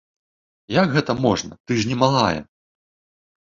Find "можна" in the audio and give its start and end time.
1.27-1.53